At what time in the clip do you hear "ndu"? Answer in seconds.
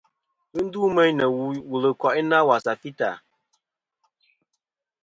0.65-0.81